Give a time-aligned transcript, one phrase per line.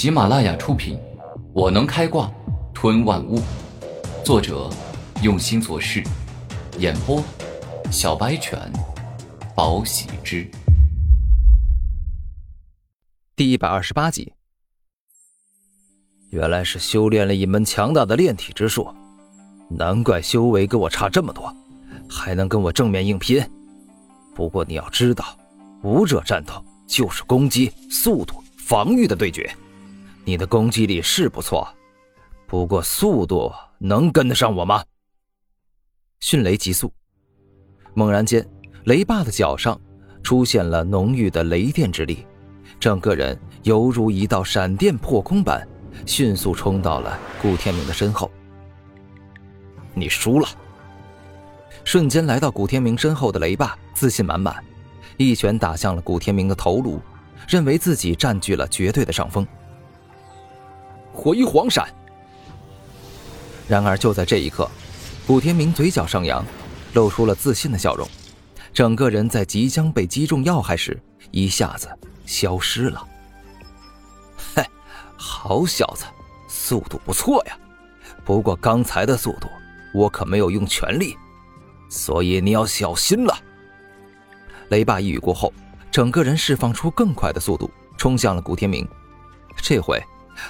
[0.00, 0.96] 喜马拉雅出品，
[1.52, 2.32] 《我能开挂
[2.72, 3.38] 吞万物》，
[4.24, 4.70] 作者
[5.22, 6.02] 用心做事，
[6.78, 7.22] 演播
[7.92, 8.58] 小白犬，
[9.54, 10.50] 宝喜之。
[13.36, 14.32] 第一百二十八集，
[16.30, 18.88] 原来是修炼了一门强大的炼体之术，
[19.68, 21.54] 难怪修为跟我差这么多，
[22.08, 23.46] 还能跟我正面硬拼。
[24.34, 25.36] 不过你要知道，
[25.82, 26.54] 武者战斗
[26.86, 29.54] 就是攻击、速度、防御的对决。
[30.30, 31.66] 你的攻击力是不错，
[32.46, 34.84] 不过速度能跟得上我吗？
[36.20, 36.92] 迅雷急速，
[37.94, 38.48] 猛然间，
[38.84, 39.76] 雷霸的脚上
[40.22, 42.24] 出现了浓郁的雷电之力，
[42.78, 45.66] 整个人犹如一道闪电破空般，
[46.06, 48.30] 迅速冲到了古天明的身后。
[49.94, 50.46] 你输了。
[51.82, 54.64] 瞬间来到古天明身后的雷霸自信满满，
[55.16, 57.00] 一拳打向了古天明的头颅，
[57.48, 59.44] 认为自己占据了绝对的上风。
[61.20, 61.86] 火翼黄闪。
[63.68, 64.66] 然而就在这一刻，
[65.26, 66.42] 古天明嘴角上扬，
[66.94, 68.08] 露出了自信的笑容，
[68.72, 70.98] 整个人在即将被击中要害时，
[71.30, 71.86] 一下子
[72.24, 73.06] 消失了。
[74.54, 74.64] 嘿，
[75.14, 76.06] 好小子，
[76.48, 77.58] 速度不错呀！
[78.24, 79.46] 不过刚才的速度，
[79.92, 81.14] 我可没有用全力。
[81.90, 83.38] 所以你要小心了。
[84.70, 85.52] 雷霸一语过后，
[85.90, 88.88] 整个人释放出更快的速度，冲向了古天明。
[89.56, 90.02] 这回，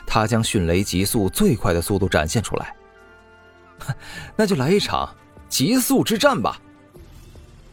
[0.06, 2.74] 他将迅雷极速最快的速度展现出来。
[4.36, 5.14] 那就来一场
[5.48, 6.60] 极速之战吧。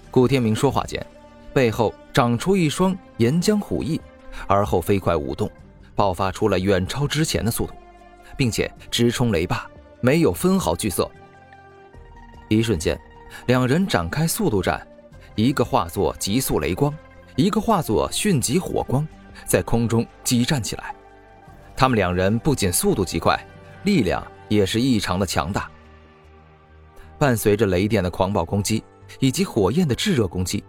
[0.09, 1.05] 古天明说话间，
[1.53, 3.99] 背后长出一双岩浆虎翼，
[4.47, 5.51] 而后飞快舞动，
[5.95, 7.73] 爆发出了远超之前的速度，
[8.35, 9.69] 并且直冲雷霸，
[10.01, 11.09] 没有分毫惧色。
[12.49, 12.99] 一瞬间。
[13.47, 14.87] 两人展开速度战，
[15.35, 16.91] 一个化作急速雷光，
[17.35, 19.05] 一个化作迅疾火光，
[19.45, 20.95] 在空中激战起来。
[21.77, 23.39] 他们两人不仅速度极快，
[23.83, 25.69] 力量也是异常的强大。
[27.19, 28.83] 伴随着雷电的狂暴攻击
[29.19, 30.63] 以及火焰的炙热攻击，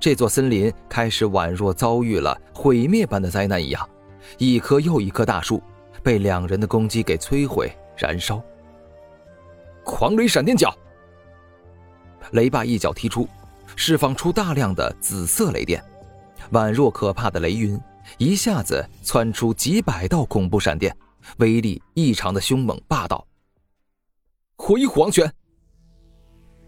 [0.00, 3.86] 这座森林开始宛若遭遇了毁灭般的灾难一样，
[4.38, 5.62] 一棵又一棵大树
[6.02, 8.42] 被两人的攻击给摧毁燃烧。
[9.84, 10.74] 狂雷闪电脚。
[12.32, 13.28] 雷霸一脚踢出，
[13.76, 15.82] 释放出大量的紫色雷电，
[16.52, 17.78] 宛若可怕的雷云，
[18.16, 20.96] 一下子窜出几百道恐怖闪电，
[21.36, 23.26] 威力异常的凶猛霸道。
[24.56, 25.30] 火翼虎王拳，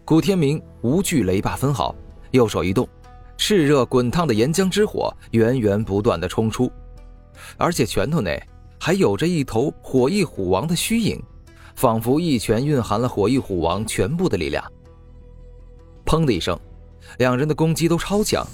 [0.05, 1.93] 古天明无惧雷霸分毫，
[2.31, 2.87] 右手一动，
[3.37, 6.71] 炽热滚烫的岩浆之火源源不断的冲出，
[7.57, 8.41] 而且拳头内
[8.79, 11.21] 还有着一头火翼虎王的虚影，
[11.75, 14.63] 仿佛一拳蕴含了火翼虎王全部的力量。
[16.05, 16.57] 砰的一声，
[17.17, 18.45] 两人的攻击都超强。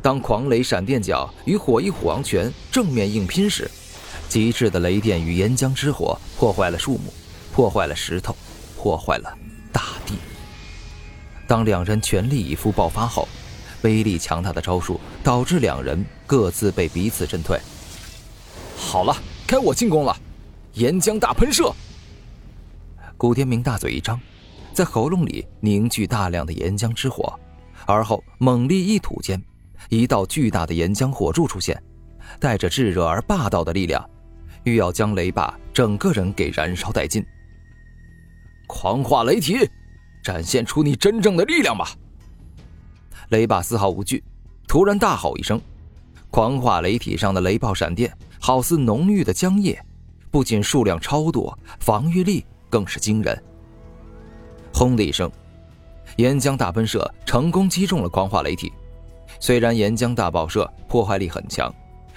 [0.00, 3.70] 当狂雷闪电脚与火翼虎王拳正面硬拼时，
[4.28, 7.12] 极致的雷电与岩浆之火破坏了树木，
[7.52, 8.36] 破坏了石头，
[8.76, 9.36] 破坏了
[9.72, 10.14] 大地。
[11.46, 13.28] 当两人全力以赴爆发后，
[13.82, 17.58] 威力强大的招数导致两人各自被彼此震退。
[18.76, 19.16] 好了，
[19.46, 20.16] 该我进攻了！
[20.74, 21.72] 岩浆大喷射。
[23.16, 24.20] 古天明大嘴一张。
[24.74, 27.36] 在喉咙里凝聚大量的岩浆之火，
[27.84, 29.42] 而后猛力一吐间，
[29.88, 31.82] 一道巨大的岩浆火柱出现，
[32.38, 34.08] 带着炙热而霸道的力量，
[34.64, 37.24] 欲要将雷霸整个人给燃烧殆尽。
[38.66, 39.56] 狂化雷体，
[40.22, 41.88] 展现出你真正的力量吧！
[43.30, 44.22] 雷霸丝毫无惧，
[44.66, 45.60] 突然大吼一声，
[46.30, 49.82] 狂化雷体上的雷暴闪电好似浓郁的浆液，
[50.30, 53.42] 不仅数量超多，防御力更是惊人。
[54.74, 55.30] 轰的一声，
[56.16, 58.72] 岩浆大喷射成功击中了狂化雷体。
[59.40, 61.72] 虽然岩浆大爆射破坏力很强，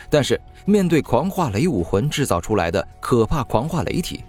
[0.10, 4.24] 但是面对狂化雷武魂制造出来的可怕狂化雷体，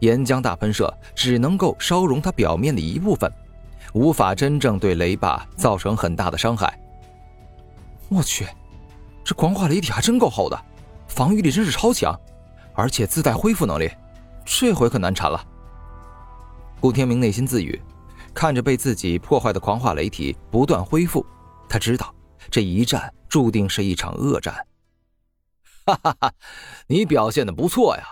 [0.00, 3.30] 岩浆大喷射只能够烧融它表面的一部分，
[3.92, 6.78] 无法真正对雷霸造成很大的伤害。
[8.08, 8.46] 我去，
[9.24, 10.58] 这狂化雷体还真够厚的，
[11.08, 12.18] 防御力真是超强，
[12.74, 13.90] 而且自带恢复能力，
[14.44, 15.42] 这回可难缠了。
[16.80, 17.80] 顾天明内心自语，
[18.34, 21.24] 看着被自己破坏的狂化雷体不断恢复，
[21.68, 22.12] 他知道
[22.50, 24.54] 这一战注定是一场恶战。
[25.84, 26.32] 哈哈哈，
[26.86, 28.04] 你表现的不错呀！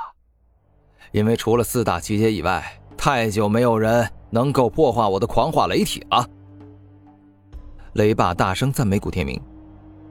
[1.12, 6.28] 因为除了四大奇杰以外，太久没有人能够破坏我的狂化雷体了。
[7.94, 9.40] 雷霸大声赞美古天明，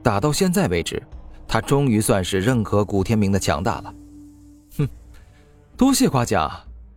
[0.02, 1.02] 打到现在为止，
[1.46, 3.94] 他终于算是认可古天明的强大了。
[4.78, 4.88] 哼，
[5.76, 6.50] 多谢夸奖，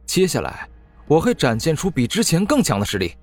[0.06, 0.70] 接下来。
[1.06, 3.14] 我会展现出比之前更强的实力，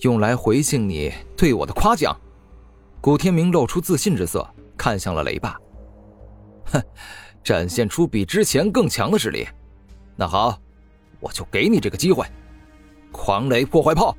[0.00, 2.14] 用来回敬你对我的夸奖。
[3.02, 5.58] 古天明露出自信之色，看向了雷霸。
[6.66, 6.80] 哼，
[7.42, 9.44] 展现出比之前更强的实力。
[10.14, 10.56] 那好，
[11.18, 12.24] 我就给你这个机会。
[13.10, 14.16] 狂雷破坏炮！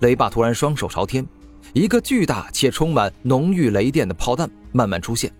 [0.00, 1.26] 雷霸突然双手朝天，
[1.72, 5.32] 一个巨大且充满浓郁雷电的炮弹慢慢出现，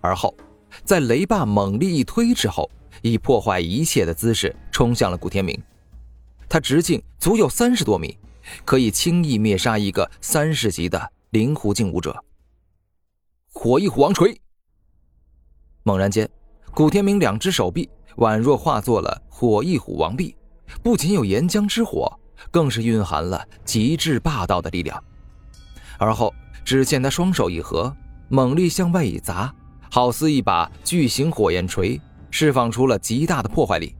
[0.00, 0.34] 而后，
[0.82, 2.68] 在雷霸猛力一推之后，
[3.00, 5.56] 以破坏一切的姿势冲向了古天明。
[6.48, 8.18] 他直径足有三十多米，
[8.64, 12.24] 可以轻易灭杀一个三十级的灵狐境武者。
[13.52, 14.40] 火翼虎王锤！
[15.82, 16.28] 猛然间，
[16.72, 20.36] 古天明两只手臂宛若化作了火翼虎王臂，
[20.82, 22.12] 不仅有岩浆之火，
[22.50, 25.02] 更是蕴含了极致霸道的力量。
[25.98, 26.34] 而后，
[26.64, 27.94] 只见他双手一合，
[28.28, 29.54] 猛力向外一砸，
[29.90, 32.00] 好似一把巨型火焰锤，
[32.30, 33.94] 释放出了极大的破坏力。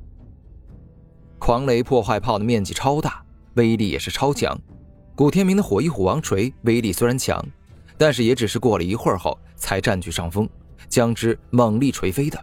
[1.38, 3.24] 狂雷破坏炮的面积超大，
[3.56, 4.58] 威力也是超强。
[5.14, 7.44] 古天明的火翼虎王锤威力虽然强，
[7.98, 10.48] 但是也只是过了一会儿后才占据上风，
[10.88, 12.42] 将之猛力锤飞的。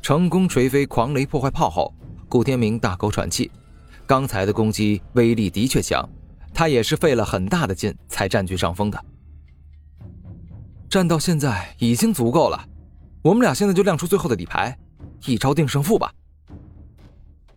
[0.00, 1.92] 成功锤飞狂雷破坏炮后，
[2.28, 3.50] 古天明大口喘气。
[4.06, 6.08] 刚才的攻击威力的确强，
[6.54, 9.04] 他也是费了很大的劲才占据上风的。
[10.88, 12.66] 战到现在已经足够了，
[13.20, 14.78] 我们俩现在就亮出最后的底牌，
[15.26, 16.10] 一招定胜负吧。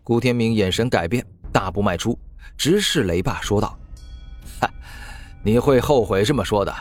[0.02, 2.18] 古天明眼神改变，大步迈出，
[2.56, 3.78] 直视雷霸，说道
[4.60, 4.70] ：“哈，
[5.44, 6.74] 你会后悔这么说的，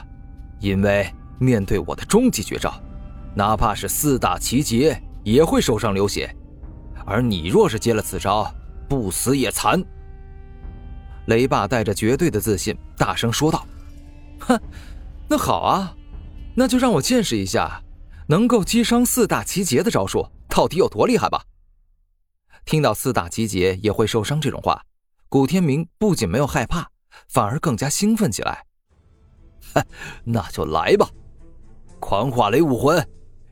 [0.60, 2.74] 因为面对我的终极绝招，
[3.36, 6.34] 哪怕是四大奇劫也会受伤流血，
[7.06, 8.50] 而你若是接了此招，
[8.88, 9.84] 不死也残。”
[11.28, 13.68] 雷霸带着绝对的自信，大声说道
[14.40, 14.60] ：“哼，
[15.28, 15.94] 那好啊，
[16.56, 17.84] 那就让我见识一下，
[18.28, 21.44] 能够击伤四大奇劫的招数到底有多厉害吧。”
[22.66, 24.82] 听到四大奇劫也会受伤这种话，
[25.28, 26.88] 古天明不仅没有害怕，
[27.28, 28.66] 反而更加兴奋起来。
[30.24, 31.10] 那就来吧，
[32.00, 33.06] 狂化雷武魂，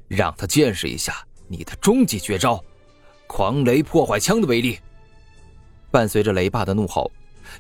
[0.08, 2.64] 让他见识一下你的终极绝招——
[3.28, 4.80] 狂雷破坏枪的威力。
[5.92, 7.12] 伴随着雷霸的怒吼，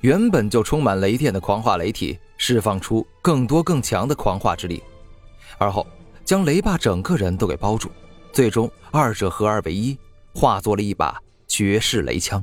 [0.01, 4.83] 原本就充满雷电的狂化雷体释放出更多更强的狂化之力，
[5.57, 5.85] 而后
[6.23, 7.89] 将雷霸整个人都给包住，
[8.31, 9.97] 最终二者合二为一，
[10.33, 11.19] 化作了一把。
[11.49, 12.41] 绝世雷枪，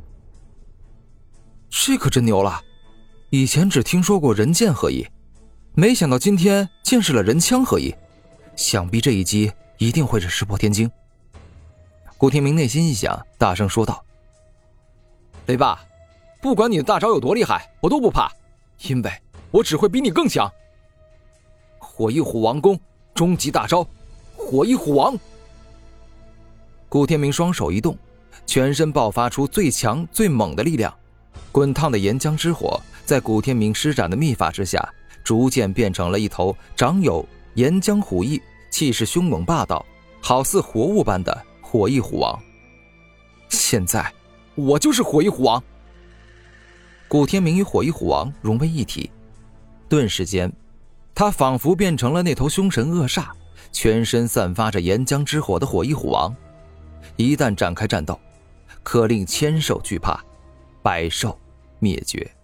[1.70, 2.60] 这可真牛了！
[3.30, 5.06] 以前只听说过人剑合一，
[5.74, 7.94] 没想到今天见识了人枪合一，
[8.56, 10.90] 想必这一击一定会是石破天惊。
[12.18, 14.04] 古天明内心一想，大声说道
[15.46, 15.80] ：“雷霸，
[16.42, 18.28] 不管你的大招有多厉害，我都不怕，
[18.88, 19.12] 因为
[19.52, 20.50] 我只会比你更强。”
[21.78, 22.78] 火翼虎王功
[23.14, 23.86] 终极大招，
[24.36, 25.16] 火翼虎王。
[26.88, 27.96] 古天明双手一动。
[28.44, 30.92] 全身爆发出最强最猛的力量，
[31.52, 34.86] 滚烫的岩浆之火在古天明施展的秘法之下，
[35.24, 38.40] 逐渐变成了一头长有岩浆虎翼、
[38.70, 39.84] 气势凶猛霸道、
[40.20, 42.38] 好似活物般的火翼虎王。
[43.48, 44.12] 现在，
[44.54, 45.62] 我就是火翼虎王。
[47.08, 49.10] 古天明与火翼虎王融为一体，
[49.88, 50.52] 顿时间，
[51.14, 53.26] 他仿佛变成了那头凶神恶煞、
[53.70, 56.34] 全身散发着岩浆之火的火翼虎王。
[57.14, 58.18] 一旦展开战斗，
[58.86, 60.24] 可令千兽惧怕，
[60.80, 61.36] 百兽
[61.80, 62.35] 灭绝。